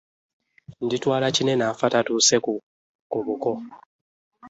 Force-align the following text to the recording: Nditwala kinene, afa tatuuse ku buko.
Nditwala 0.83 1.27
kinene, 1.35 1.63
afa 1.71 1.87
tatuuse 1.93 2.35
ku 3.11 3.17
buko. 3.25 3.51